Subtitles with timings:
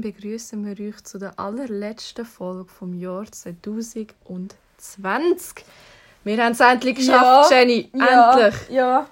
[0.00, 4.56] Dem begrüßen wir euch zu der allerletzten Folge vom Jahr 2020.
[6.24, 7.90] Wir haben es endlich geschafft, Ja, Jenny.
[7.92, 8.70] Ja, Endlich.
[8.70, 9.06] Ja.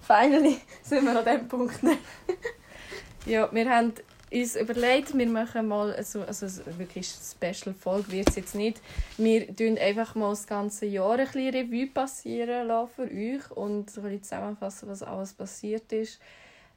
[0.00, 1.78] Finally sind wir an dem Punkt.
[3.26, 3.92] Ja, wir haben
[4.30, 6.46] uns überlegt, wir machen mal so, also
[6.78, 8.82] wirklich Special Folge wird es jetzt nicht.
[9.16, 13.80] Wir tun einfach mal das ganze Jahr ein bisschen Revue passieren lassen für euch und
[13.80, 16.18] ein bisschen zusammenfassen, was alles passiert ist.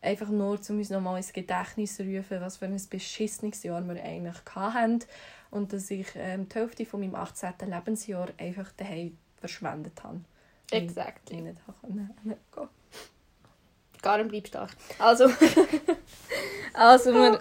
[0.01, 4.01] Einfach nur, um uns nochmal ins Gedächtnis zu rufen, was für ein beschissenes Jahr wir
[4.03, 4.99] eigentlich hatten.
[5.49, 7.53] Und dass ich ähm, die Hälfte von meinem 18.
[7.65, 10.21] Lebensjahr einfach daheim verschwendet habe.
[10.71, 11.31] Exakt.
[11.31, 11.57] Ich nicht
[12.23, 12.69] gehen konnte.
[14.01, 14.71] Karin, bleib stark.
[14.99, 15.25] Also,
[16.73, 17.39] also, wir,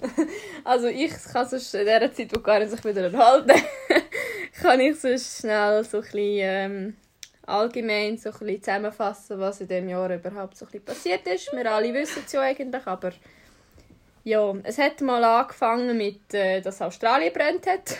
[0.64, 3.62] also ich kann sonst in der Zeit, wo Karin sich wieder enthalten
[4.60, 6.96] kann ich sonst schnell so ein bisschen ähm,
[7.48, 11.52] allgemein so ein bisschen zusammenfassen, was in diesem Jahr überhaupt so ein bisschen passiert ist.
[11.52, 13.12] Wir alle wissen es ja eigentlich, aber
[14.24, 17.98] ja, es hat mal angefangen mit, äh, dass Australien brennt hat.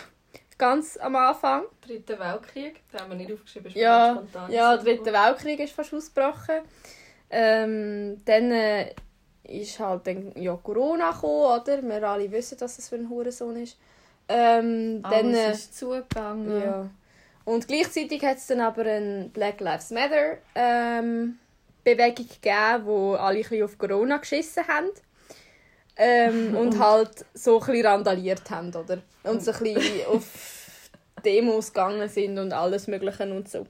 [0.59, 1.65] Ganz am Anfang.
[1.87, 3.73] Dritter Weltkrieg, den haben wir nicht aufgeschrieben.
[3.75, 6.63] Ja, spontan ja, so der dritte Weltkrieg ist fast ausgebrochen.
[7.31, 8.93] Ähm, dann äh,
[9.45, 11.83] ist halt dann, ja, Corona gekommen, oder?
[11.83, 13.79] Wir alle wissen, dass das für ein Hurensohn ist.
[14.29, 16.61] Ähm, dann, äh, Alles ist zugegangen.
[16.63, 16.91] ja.
[17.49, 21.39] Und gleichzeitig hat es dann aber eine Black Lives Matter ähm,
[21.83, 24.91] Bewegung gegeben, wo alle ein auf Corona geschissen haben.
[25.97, 28.99] Ähm, und halt so ein randaliert haben, oder?
[29.23, 30.91] Und so ein auf
[31.25, 33.67] Demos gegangen sind und alles Mögliche und so.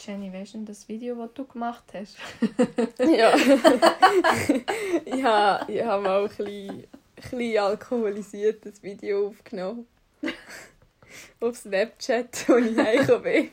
[0.00, 2.16] Jenny, weißt du das Video, das du gemacht hast?
[2.98, 3.36] Ja.
[5.16, 6.86] ja, ich habe mal ein bisschen, ein
[7.16, 9.86] bisschen alkoholisiertes Video aufgenommen.
[11.40, 13.50] Auf Snapchat, wo ich heimgekommen bin.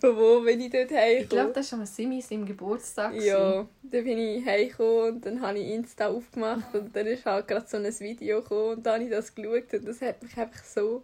[0.00, 1.52] Von wo bin ich dort Ich glaube, heimgekommen?
[1.54, 3.14] das war am Simi seinem Geburtstag.
[3.14, 7.48] Ja, dann bin ich heimgekommen und dann habe ich Insta aufgemacht und dann ist halt
[7.48, 10.36] gerade so ein Video gekommen und dann habe ich das geschaut und das hat mich
[10.36, 11.02] einfach so...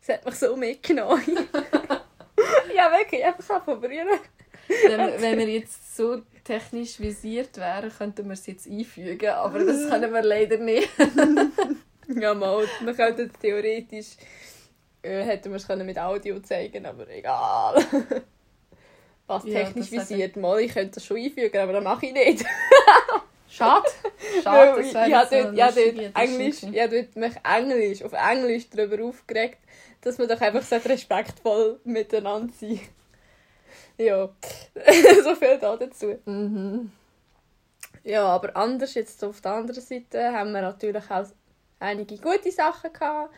[0.00, 1.22] Das hat mich so mitgenommen.
[2.76, 4.20] ja, wirklich, einfach probieren.
[4.68, 9.88] Wenn, wenn wir jetzt so technisch visiert wären, könnten wir es jetzt einfügen, aber das
[9.90, 10.88] können wir leider nicht.
[12.08, 12.66] Ja, mal.
[12.84, 14.16] Man könnte jetzt theoretisch
[15.06, 17.84] hätten wir es können mit Audio zeigen aber egal.
[19.26, 22.44] Was Ja, technisch visiert, mal, ich könnte das schon einfügen, aber das mache ich nicht.
[23.48, 23.86] Schade.
[24.42, 28.12] Schade, ich das wäre ich habe dort, dort Englisch, ich habe dort mich Englisch, auf
[28.12, 29.58] Englisch darüber aufgeregt,
[30.02, 32.80] dass man doch einfach so respektvoll miteinander sein
[33.98, 34.28] Ja,
[35.24, 36.18] so viel da dazu.
[36.24, 36.92] Mhm.
[38.04, 41.26] Ja, aber anders jetzt auf der anderen Seite haben wir natürlich auch
[41.80, 43.34] einige gute Sachen gehabt.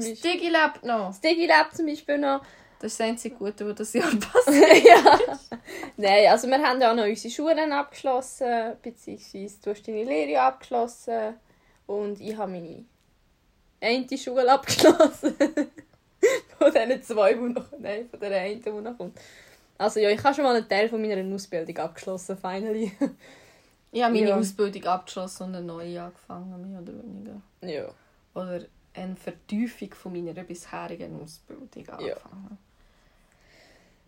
[0.00, 1.08] Digi lebt noch.
[1.08, 2.42] das DigiLab zum Beispiel noch.
[2.78, 4.84] Das ist das einzige Gute, was das Jahr passiert.
[4.84, 5.18] ja.
[5.96, 10.40] Nein, also wir haben ja auch noch unsere Schulen abgeschlossen, beziehungsweise du hast deine Lehre
[10.42, 11.34] abgeschlossen
[11.86, 12.84] und ich habe meine
[13.80, 15.34] eine Schule abgeschlossen.
[16.58, 19.18] von diesen zwei, die noch, nein, von der einen, die noch kommt.
[19.78, 22.92] Also ja, ich habe schon mal einen Teil von meiner Ausbildung abgeschlossen, finally.
[23.92, 24.36] Ich habe meine Ja.
[24.36, 27.40] Ausbildung abgeschlossen und eine neue angefangen, mehr oder weniger.
[27.62, 27.88] ja.
[28.34, 28.60] Oder
[28.96, 32.58] eine Vertiefung von meiner bisherigen Ausbildung angefangen.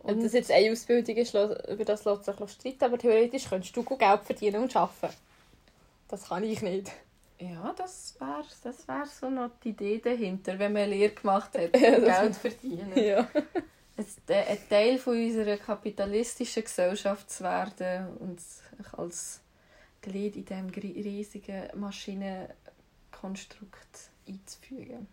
[0.03, 3.77] Ob das jetzt eine Ausbildung ist, über das lässt sich noch streiten, aber theoretisch könntest
[3.77, 5.15] du gut Geld verdienen und arbeiten.
[6.09, 6.93] Das kann ich nicht.
[7.41, 11.57] Ja, das wäre das wär so noch die Idee dahinter, wenn man eine Lehre gemacht
[11.57, 12.93] hat, Ja, Geld verdienen.
[12.97, 13.29] Ja.
[13.97, 18.39] Ein, ein Teil von unserer kapitalistischen Gesellschaft zu werden und
[18.93, 19.41] als
[20.01, 25.07] Glied in diesem riesigen Maschinenkonstrukt einzufügen.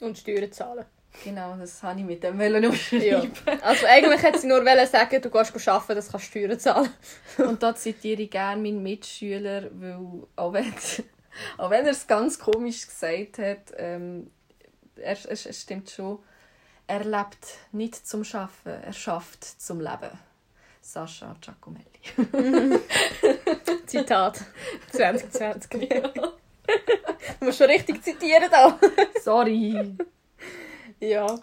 [0.00, 0.84] Und Steuern zahlen.
[1.24, 2.68] Genau, das habe ich mit dem Wollen Ja.
[2.68, 3.32] umschreiben.
[3.62, 6.90] Also eigentlich hätte sie nur sagen, du gehst arbeiten, das kannst Steuern zahlen.
[7.38, 9.98] Und da zitiere ich gerne meinen Mitschüler, weil
[10.36, 10.72] auch wenn,
[11.58, 14.30] auch wenn er es ganz komisch gesagt hat, ähm,
[14.96, 16.20] er, es, es stimmt schon,
[16.86, 20.10] er lebt nicht zum Schaffen, er schafft zum Leben.
[20.80, 21.84] Sascha Giacomelli.
[23.86, 24.40] Zitat
[24.92, 25.78] 2020.
[27.38, 28.78] Du musst schon richtig zitieren da.
[29.22, 29.96] Sorry.
[31.00, 31.38] Ja.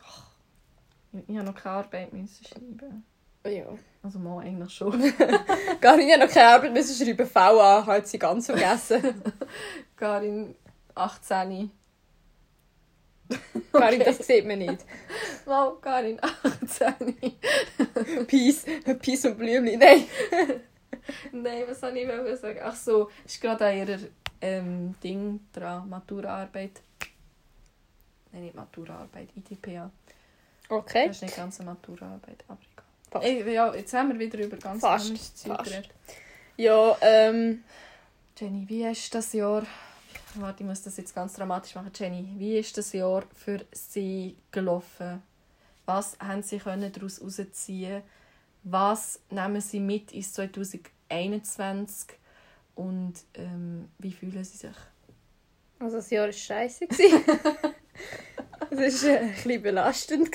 [1.27, 3.05] Ich, habe noch keine Arbeit müssen schreiben.
[3.45, 3.65] ja.
[4.03, 5.01] Also mal eigentlich schon.
[5.13, 7.29] Ich habe noch keine Arbeit müssen schreiben.
[7.33, 9.21] VA hat sie ganz vergessen.
[9.95, 10.55] Karin
[10.95, 11.71] 18.
[13.71, 14.85] Karin, das sieht man nicht.
[15.45, 17.15] Mal Karin 18.
[18.27, 18.65] Peace,
[18.99, 19.79] Peace und Blümchen.
[19.79, 20.05] Nein.
[21.31, 22.59] Nein, was soll ich sagen?
[22.63, 23.99] Ach so, ist gerade an ihrer
[24.41, 26.81] ähm, Ding dran, Maturaarbeit.
[28.31, 29.89] Nein, nicht Maturaarbeit, ITPA.
[30.69, 31.07] Okay.
[31.07, 32.59] Das ist nicht ganz eine Maturaarbeit, aber
[33.09, 33.25] Fast.
[33.25, 33.47] egal.
[33.47, 35.69] Ey, ja, jetzt haben wir wieder über ganz Fast, anderes Zeug fast.
[35.69, 35.89] geredet.
[36.57, 37.63] Ja, ähm...
[38.37, 39.63] Jenny, wie du das Jahr
[40.35, 41.91] Warte, ich muss das jetzt ganz dramatisch machen.
[41.95, 45.23] Jenny, wie ist das Jahr für Sie gelaufen?
[45.85, 48.03] Was haben Sie können daraus herausziehen?
[48.63, 52.19] Was nehmen Sie mit ins 2021?
[52.77, 54.69] Und ähm, wie fühlen Sie sich?
[55.79, 56.85] Also das Jahr war scheiße.
[56.89, 56.99] es
[59.03, 60.29] war äh, ein bisschen belastend.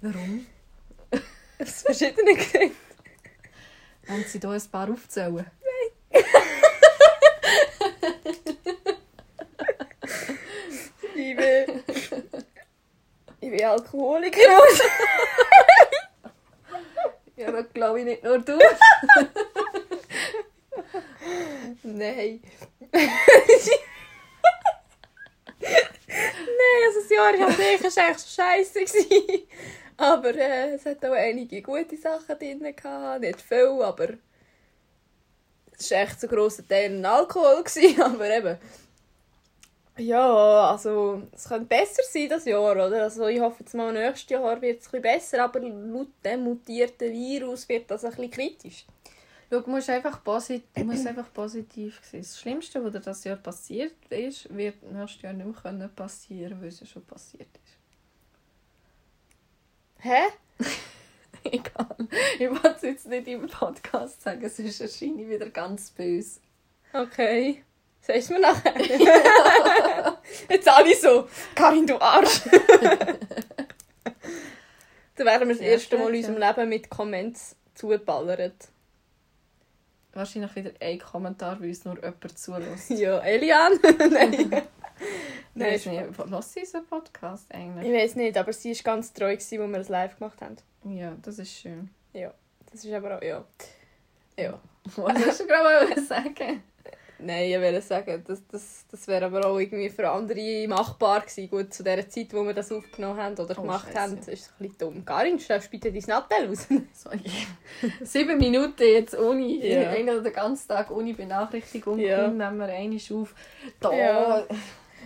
[0.00, 0.46] Warum?
[1.60, 2.76] Aus verschiedenen Gründen.
[4.06, 5.46] Haben Sie hier ein paar aufzählen?
[11.16, 11.82] Ich bin...
[13.40, 14.38] Ich bin Alkoholiker.
[17.38, 18.58] Ja, das glaube ich nicht nur du.
[21.96, 22.40] Nein.
[25.60, 28.80] Nein, also das Jahr an sich war eigentlich so scheisse.
[28.80, 29.48] gewesen.
[29.96, 32.60] Aber äh, es hat auch einige gute Sachen drin.
[32.60, 33.20] Gehabt.
[33.20, 34.10] Nicht viel, aber
[35.76, 37.64] es war echt zu grosser Teil Alkohol.
[38.00, 38.58] Aber eben,
[39.98, 43.02] ja, also es könnte besser sein das Jahr, oder?
[43.02, 46.44] Also ich hoffe jetzt mal, nächstes Jahr wird es ein bisschen besser, aber laut dem
[46.44, 48.86] mutierten Virus wird das ein bisschen kritisch.
[49.50, 52.20] Schau, du musst einfach, posit musst einfach positiv sein.
[52.20, 56.60] Das Schlimmste, was dir das Jahr passiert ist, wird nächstes Jahr nicht mehr können passieren,
[56.60, 57.78] weil es ja schon passiert ist.
[60.00, 60.20] Hä?
[61.44, 61.96] Egal.
[62.38, 66.40] Ich wollte es jetzt nicht im Podcast sagen, sonst erscheine ich wieder ganz böse.
[66.92, 67.64] Okay.
[68.00, 68.74] Sagst du mir nachher?
[70.48, 72.40] Jetzt alle so, Karin, du Arsch.
[75.16, 78.68] Dann werden wir das Ja, erste Mal in unserem Leben mit Comments zugeballert.
[80.18, 82.90] Wahrscheinlich wieder ein Kommentar, weil es nur jemand zulässt.
[82.98, 83.78] Ja, Elian?
[83.98, 84.48] Nein.
[84.50, 84.62] Nein,
[85.54, 86.02] Nein, ist nicht.
[86.28, 87.92] Lass sie unseren Podcast ich eigentlich?
[87.92, 90.56] weiß nicht, aber sie war ganz treu, als wir es live gemacht haben.
[90.84, 91.90] Ja, das ist schön.
[92.12, 93.44] Das ist aber auch, ja.
[94.36, 94.60] Ja.
[94.96, 96.62] Was hast du gerade mal sagen?
[97.20, 101.50] Nein, ich will sagen, das, das, das wäre aber auch irgendwie für andere machbar gewesen.
[101.50, 104.00] Gut, zu der Zeit, wo wir das aufgenommen haben oder Oh, gemacht Scheisse.
[104.00, 105.04] haben, ist es ein bisschen dumm.
[105.04, 106.68] Karin, stellst bitte dein Nattel aus.
[106.92, 107.20] Sorry.
[108.02, 109.66] Sieben Minuten jetzt Uni.
[109.66, 109.90] Ja.
[109.90, 111.98] Eigentlich den ganzen Tag Uni-Benachrichtigung.
[111.98, 112.24] Ja.
[112.26, 113.34] Komm, nehmen wir einmal auf.
[113.80, 113.92] Da.
[113.92, 114.44] Ja.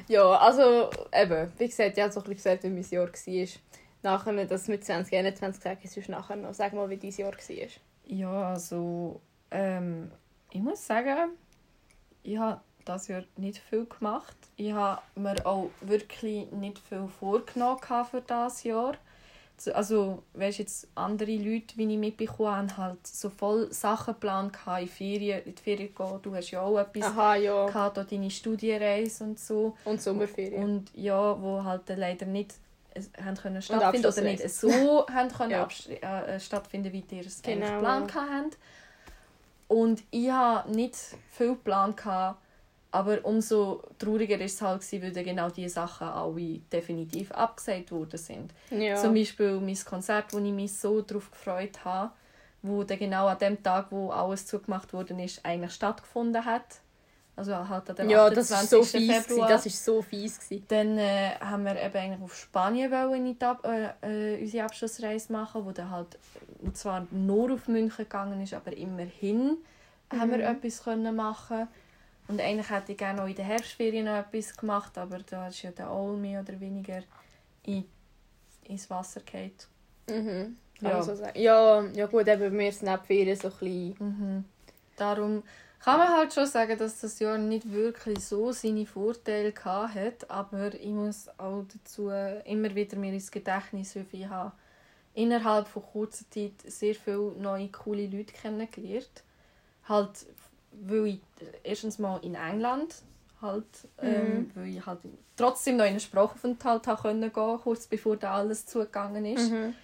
[0.09, 3.49] Ja, also eben, wie gesagt, ich habe so ein bisschen gesagt, wie mein Jahr war.
[4.03, 6.53] Nachher, dass mit 2021 gesagt ist, nachher noch.
[6.55, 7.69] Sag mal, wie dein Jahr war.
[8.07, 9.21] Ja, also
[9.51, 10.11] ähm,
[10.51, 11.31] ich muss sagen,
[12.23, 14.37] ich habe das Jahr nicht viel gemacht.
[14.57, 17.79] Ich habe mir auch wirklich nicht viel vorgenommen
[18.11, 18.95] für das Jahr.
[19.75, 24.59] Also, weißt jetzt andere Leute, wie ich mitbekommen habe, haben halt so voll Sachen geplant
[24.81, 26.19] in Ferien, in die Ferien gehen.
[26.23, 27.67] Du hast ja auch etwas Aha, ja.
[27.67, 29.77] gehabt, auch deine Studienreise und so.
[29.85, 30.65] Und Sommerferien.
[30.65, 32.55] Und ja, wo halt leider nicht
[32.95, 35.65] äh, haben können stattfinden oder nicht so haben können Ja.
[35.65, 38.51] absch- äh, stattfinden, wie ihr es Genau, geplant haben.
[39.73, 40.95] Und ich hatte nicht
[41.31, 42.39] viel geplant, gehabt,
[42.91, 48.19] aber umso trauriger war es halt, weil dann genau diese Sachen alle definitiv abgesagt worden
[48.19, 48.53] sind.
[48.69, 48.97] ja.
[48.97, 52.13] Zum Beispiel mein Konzert, wo ich mich so darauf gefreut habe,
[52.61, 56.82] wo dann genau an dem Tag, wo alles zugemacht worden ist, eigentlich stattgefunden hat.
[57.35, 58.69] Also halt an ja, das war 28.
[58.69, 58.93] so fies.
[58.93, 59.23] Gewesen.
[59.23, 59.49] Februar.
[59.49, 60.39] Das war so fies.
[60.39, 60.65] Gewesen.
[60.69, 64.65] Dann äh, haben wir eben eigentlich auf Spanien wollen in die Ab äh, äh, unsere
[64.65, 66.19] Abschlussreise machen, wo dann halt
[66.65, 69.57] äh, zwar nur auf München gegangen ist, aber immerhin
[70.11, 70.57] haben wir Mhm.
[70.57, 71.69] etwas können machen.
[72.29, 75.63] Und eigentlich hätte ich gerne auch in der Herbstferien noch etwas gemacht, aber da ist
[75.63, 77.03] ja dann auch mehr oder weniger
[77.65, 77.85] in,
[78.65, 79.53] ins Wasser gefallen.
[80.09, 80.57] Mhm.
[80.81, 80.91] Ja.
[80.91, 81.03] Ja.
[81.03, 81.39] So sagen.
[81.39, 83.95] ja, ja gut, eben mir sind auch Ferien so ein bisschen...
[83.99, 84.45] Mhm.
[84.97, 85.43] Darum
[85.85, 90.31] kann man halt schon sagen, dass das Jahr nicht wirklich so seine Vorteile gehabt hat,
[90.31, 92.11] aber ich muss auch dazu
[92.45, 94.53] immer wieder mir ins Gedächtnis rufen, ich habe
[95.15, 99.25] innerhalb von kurzer Zeit sehr viele neue, coole Leute kennengelernt.
[99.89, 100.27] Halt,
[100.73, 101.21] weil ich
[101.65, 102.95] erstens mal in England
[103.41, 103.65] halt,
[103.99, 105.01] ähm, weil ich halt
[105.37, 109.51] trotzdem noch in einen Sprachaufenthalt gehen, kurz bevor da alles zugegangen ist.
[109.51, 109.75] Mhm.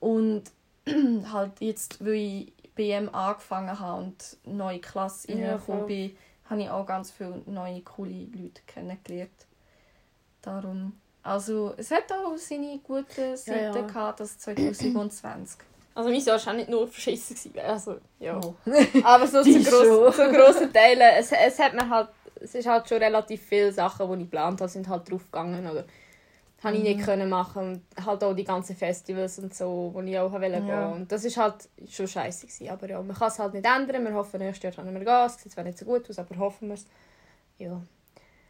[0.00, 0.44] Und
[1.32, 6.16] halt jetzt, weil ich BM angefangen habe und neue Klasse Ja, reingekommen bin,
[6.48, 9.46] habe ich auch ganz viele neue, coole Leute kennengelernt.
[10.42, 10.92] Darum,
[11.24, 13.86] also es hat auch seine guten Seiten ja.
[13.86, 15.58] gehabt, das 2020.
[15.94, 17.52] Also mein Jahr war auch nicht nur verschissen.
[17.58, 18.38] Also, ja.
[18.38, 18.54] Oh.
[19.02, 22.88] Aber so zu, gross, zu grossen Teilen, es, es hat mir halt, es ist halt
[22.88, 25.84] schon relativ viele Sachen, die ich geplant habe, sind halt draufgegangen oder
[26.64, 27.04] habe ich nicht Mhm.
[27.04, 30.66] können machen und halt auch die ganzen Festivals und so, wo ich auch wollte gehen.
[30.68, 30.88] Ja.
[30.88, 32.68] Und das ist halt schon scheiße gewesen.
[32.70, 34.04] Aber ja, man kann es halt nicht ändern.
[34.04, 35.26] Wir hoffen, nächstes Jahr können wir gehen.
[35.26, 36.86] Es sieht zwar nicht so gut aus, aber hoffen wir es.
[37.58, 37.80] Ja.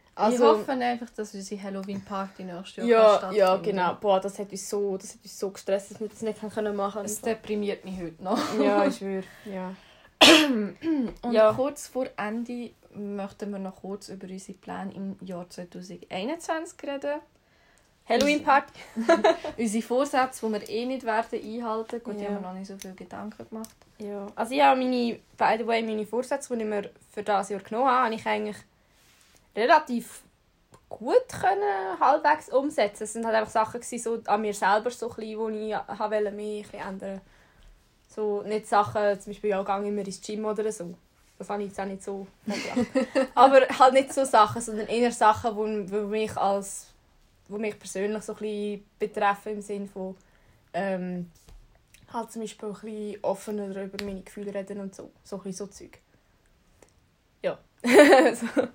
[0.09, 3.95] ich Also, hoffe einfach, dass unsere Halloween-Party nächstes Jahr ja, ja, genau.
[3.95, 6.75] Boah, das hat uns so, das hat uns so gestresst, dass wir das nicht können
[6.75, 8.39] machen Es deprimiert mich heute noch.
[8.59, 9.23] Ja, ich schwöre.
[9.45, 9.73] Ja.
[11.21, 11.53] Und Ja.
[11.53, 17.19] kurz vor Ende möchten wir noch kurz über unsere Pläne im Jahr 2021 reden.
[18.07, 18.73] Halloween-Party.
[19.57, 22.01] unsere Vorsätze, die wir eh nicht werden einhalten.
[22.03, 22.19] Gut, Ja.
[22.21, 23.75] die haben wir noch nicht so viel Gedanken gemacht.
[23.99, 27.49] Ja, also ich habe meine, by the way, meine Vorsätze, die ich mir für dieses
[27.49, 28.57] Jahr genommen habe, habe ich eigentlich
[29.55, 30.21] relativ
[30.89, 33.03] gut können, halbwegs umsetzen.
[33.03, 36.31] Es sind halt einfach Sachen gewesen, so an mir selber, so ein die ich habe
[36.31, 37.21] mich ändern
[38.07, 40.93] So nicht Sachen, zum Beispiel, ja, gehe immer ins Gym oder so.
[41.37, 42.25] Das habe ich jetzt auch nicht so.
[43.35, 46.87] Aber halt nicht so Sachen, sondern eher Sachen, die mich als
[47.49, 50.15] die mich persönlich so ein bisschen betreffen im Sinne von
[50.73, 51.31] ähm,
[52.11, 55.11] halt zum Beispiel ein bisschen offener über meine Gefühle reden und so.
[55.23, 55.99] So ein bisschen so Zeug.
[57.41, 57.57] Ja.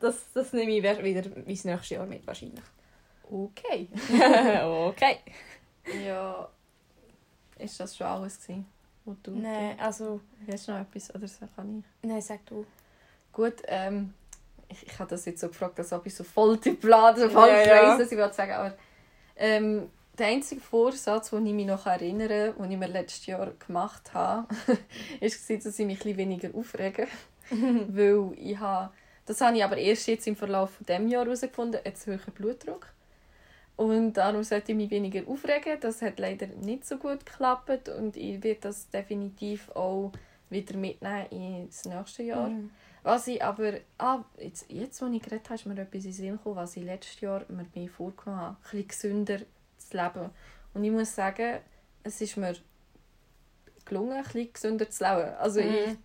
[0.00, 2.64] das, das nehme ich wieder wieder mein nächstes Jahr mit wahrscheinlich.
[3.30, 3.88] Okay.
[4.64, 5.18] okay.
[6.04, 6.48] Ja.
[7.58, 8.66] Ist das schon alles gewesen,
[9.04, 9.32] was du...
[9.32, 10.20] Nein, also...
[10.50, 11.12] Hast du noch etwas?
[11.14, 12.08] Oder so kann ich?
[12.08, 12.64] Nein, sag du.
[13.32, 14.14] Gut, ähm,
[14.68, 17.48] ich, ich habe das jetzt so gefragt, als ob ich so voll die Blase, voll
[17.48, 18.74] Ja, ja, was ich wollte sagen, aber
[19.36, 24.12] ähm, der einzige Vorsatz, den ich mich noch erinnere, den ich mir letztes Jahr gemacht
[24.14, 24.48] habe,
[25.20, 27.06] ist, gewesen, dass ich mich ein weniger aufrege.
[27.50, 28.92] Weil ich habe,
[29.26, 32.34] das habe ich aber erst jetzt im Verlauf von diesem Jahr herausgefunden, einen zu hohen
[32.34, 32.88] Blutdruck.
[33.76, 35.78] Und darum sollte ich mich weniger aufregen.
[35.80, 40.10] Das hat leider nicht so gut geklappt und ich werde das definitiv auch
[40.50, 42.48] wieder mitnehmen ins nächste Jahr.
[42.48, 42.70] Mhm.
[43.08, 46.32] Was ich aber, ah, jetzt, jetzt, wo ich geredet habe, ist mir etwas in Sinn
[46.32, 49.38] gekommen, was ich letztes Jahr mir vorgenommen habe, ein bisschen gesünder
[49.78, 50.30] zu leben.
[50.74, 51.60] Und ich muss sagen,
[52.02, 52.54] es ist mir
[53.86, 55.34] gelungen, ein bisschen gesünder zu leben.
[55.38, 55.96] Also Mhm.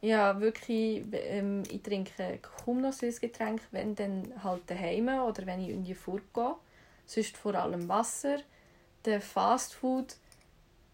[0.00, 5.44] ich, ja, wirklich, ähm, ich trinke kaum noch süßes Getränk, wenn dann halt daheim oder
[5.44, 6.54] wenn ich irgendwie fortgehe.
[7.04, 8.38] Sonst vor allem Wasser.
[9.04, 10.16] Der Fast Food,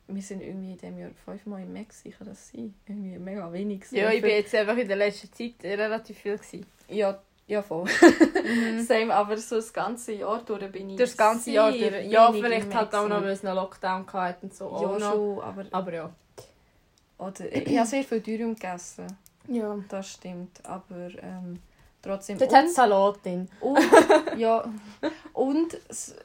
[0.07, 2.75] wir sind irgendwie in diesem Jahr fünfmal in Mexiko, kann das sein?
[2.87, 3.85] Irgendwie mega wenig.
[3.91, 6.37] Ja, ich bin jetzt einfach in der letzten Zeit relativ viel.
[6.37, 6.67] Gewesen.
[6.89, 7.87] ja, ja, voll.
[8.87, 12.07] Same, aber so das ganze Jahr durch bin ich Durch das ganze Jahr durch.
[12.07, 13.25] Ja, vielleicht im halt auch noch, Mexiko.
[13.25, 14.71] weil es einen Lockdown hatte und so.
[14.81, 15.65] Ja, schon, aber...
[15.71, 16.11] Aber ja.
[17.19, 19.07] Oder, ich habe sehr viel Dürüm gegessen,
[19.49, 19.79] Ja.
[19.89, 21.61] das stimmt, aber ähm,
[22.05, 22.39] trotzdem...
[22.39, 23.49] Dort hat es Salat drin.
[23.61, 23.79] Und,
[24.37, 24.65] ja,
[25.33, 25.77] und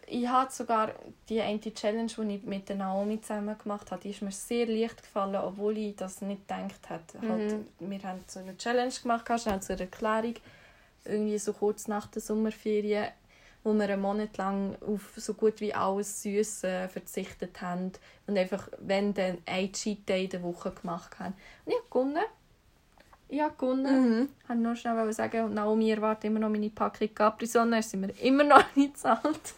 [0.07, 0.91] ich habe sogar
[1.27, 4.67] die eine Challenge, die ich mit der Naomi zusammen gemacht habe, die ist mir sehr
[4.67, 7.27] leicht gefallen, obwohl ich das nicht gedacht hätte.
[7.27, 10.35] Halt, wir haben so eine Challenge gemacht, schnell zur Erklärung,
[11.05, 13.07] irgendwie so kurz nach der Sommerferien,
[13.63, 17.91] wo wir einen Monat lang auf so gut wie alles Süße verzichtet haben
[18.27, 21.33] und einfach, wenn dann ein Cheat Day in der Woche gemacht haben.
[21.65, 22.25] Und ich habe gewonnen.
[23.29, 24.19] Ich habe gewonnen.
[24.21, 24.29] Mhm.
[24.49, 28.43] Ich nur schnell sagen, Naomi erwartet immer noch meine Packung Capri-Sonne, da sind wir immer
[28.43, 29.53] noch nicht zahlt.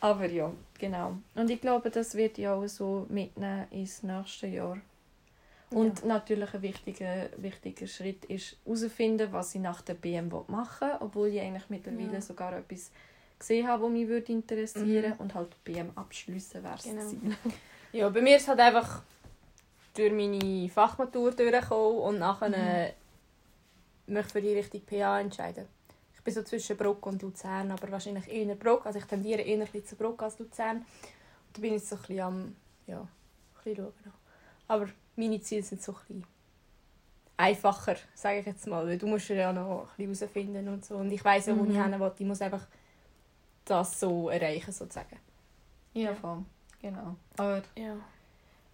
[0.00, 1.18] Aber ja, genau.
[1.34, 4.78] Und ich glaube, das wird ich auch so mitnehmen ins nächste Jahr.
[5.70, 10.96] Und natürlich ein wichtiger, wichtiger Schritt ist herausfinden, was ich nach der BM machen will,
[11.00, 12.20] obwohl ich eigentlich mittlerweile Ja.
[12.20, 12.90] sogar etwas
[13.38, 17.34] gesehen habe, was mich würde interessieren und halt BM abschließen wäre Genau.
[17.92, 19.02] Ja, bei mir ist es halt einfach
[19.94, 22.52] durch meine Fachmatur durchgekommen und nachher
[22.86, 22.92] äh,
[24.06, 25.66] mich für die Richtung PA entscheiden.
[26.14, 28.84] Ich bin so zwischen Bruck und Luzern, aber wahrscheinlich eher Bruck.
[28.86, 30.78] Also ich tendiere eher ein zu Bruck als Luzern.
[30.78, 30.84] Und
[31.56, 32.56] da bin ich so ein bisschen am,
[32.86, 33.08] ja, ein
[33.64, 34.12] bisschen schauen.
[34.68, 36.26] Aber meine Ziele sind so ein bisschen
[37.36, 38.86] einfacher, sage ich jetzt mal.
[38.86, 40.96] Weil du musst ja noch ein bisschen herausfinden und so.
[40.96, 41.70] Und ich weiss ja, wo Mhm.
[41.70, 42.12] ich hin will.
[42.18, 42.66] Ich muss einfach
[43.64, 45.16] das so erreichen, sozusagen.
[45.94, 46.44] Ja, voll.
[46.82, 47.16] Genau.
[47.38, 47.96] Aber Ja.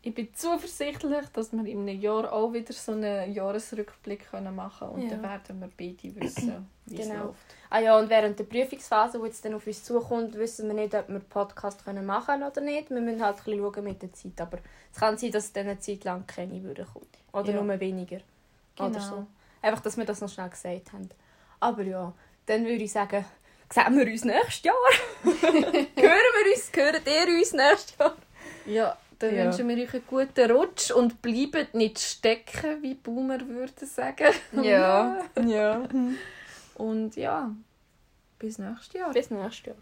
[0.07, 4.89] Ich bin zuversichtlich, dass wir in einem Jahr auch wieder so einen Jahresrückblick können machen
[4.89, 4.93] können.
[4.93, 5.17] Und Ja.
[5.17, 7.25] dann werden wir beide wissen, wie es Genau.
[7.25, 7.39] läuft.
[7.71, 10.95] Ah ja, und während der Prüfungsphase, die jetzt dann auf uns zukommt, wissen wir nicht,
[10.95, 12.91] ob wir Podcast können machen können oder nicht.
[12.91, 14.41] Wir müssen halt ein bisschen schauen mit der Zeit.
[14.41, 14.59] Aber
[14.93, 17.07] es kann sein, dass es dann eine Zeit lang keine würde kommen.
[17.33, 17.61] Oder Ja.
[17.63, 18.21] nur weniger.
[18.79, 19.01] Oder Genau.
[19.01, 19.27] so.
[19.63, 21.09] Einfach, dass wir das noch schnell gesagt haben.
[21.59, 22.13] Aber ja,
[22.47, 23.25] dann würde ich sagen,
[23.73, 24.75] sehen wir uns nächstes Jahr.
[25.25, 28.15] hören wir uns, hören ihr uns nächstes Jahr.
[28.67, 29.45] Ja, dann Ja.
[29.45, 34.35] wünschen wir euch einen guten Rutsch und bleibt nicht stecken, wie Boomer würden sagen.
[34.63, 35.23] Ja.
[35.47, 35.83] ja.
[36.75, 37.51] Und ja,
[38.39, 39.13] bis nächstes Jahr.
[39.13, 39.77] Bis nächstes Jahr.